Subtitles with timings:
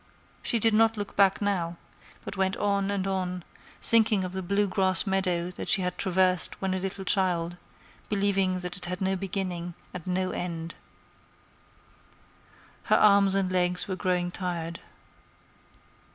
[0.41, 1.77] She did not look back now,
[2.25, 3.43] but went on and on,
[3.83, 7.55] thinking of the blue grass meadow that she had traversed when a little child,
[8.09, 10.73] believing that it had no beginning and no end.
[12.85, 14.79] Her arms and legs were growing tired.